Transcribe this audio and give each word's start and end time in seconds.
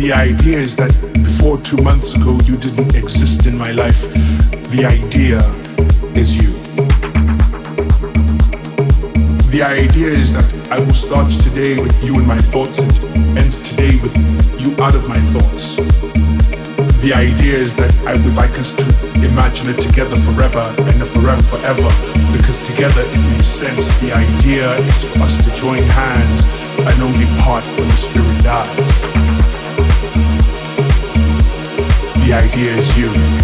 The 0.00 0.14
idea 0.14 0.58
is 0.58 0.76
that 0.76 0.96
before 1.12 1.60
two 1.60 1.76
months 1.84 2.16
ago 2.16 2.32
you 2.48 2.56
didn't 2.56 2.96
exist 2.96 3.44
in 3.44 3.58
my 3.58 3.70
life. 3.72 4.00
The 4.72 4.88
idea 4.88 5.44
is 6.16 6.32
you. 6.32 6.56
The 9.52 9.60
idea 9.60 10.08
is 10.08 10.32
that 10.32 10.48
I 10.72 10.80
will 10.80 10.96
start 10.96 11.28
today 11.28 11.76
with 11.76 11.92
you 12.02 12.16
in 12.16 12.26
my 12.26 12.40
thoughts 12.40 12.80
and 12.80 12.88
end 13.36 13.52
today 13.60 14.00
with 14.00 14.16
you 14.56 14.72
out 14.80 14.96
of 14.96 15.06
my 15.06 15.20
thoughts. 15.36 15.76
The 17.04 17.12
idea 17.12 17.60
is 17.60 17.76
that 17.76 17.92
I 18.08 18.16
would 18.24 18.32
like 18.32 18.56
us 18.56 18.72
to 18.80 18.84
imagine 19.20 19.68
it 19.68 19.84
together 19.84 20.16
forever 20.32 20.64
and 20.80 20.96
forever 21.12 21.44
forever 21.44 21.92
because 22.32 22.64
together 22.64 23.04
it 23.04 23.20
makes 23.36 23.52
sense. 23.52 23.92
The 24.00 24.16
idea 24.16 24.72
is 24.88 25.04
for 25.04 25.28
us 25.28 25.44
to 25.44 25.52
join 25.60 25.84
hands 25.92 26.48
and 26.88 26.96
only 27.04 27.28
part 27.44 27.68
when 27.76 27.84
the 27.84 28.00
spirit 28.00 28.40
dies. 28.42 29.09
The 32.30 32.36
idea 32.36 32.76
is 32.76 32.96
you. 32.96 33.39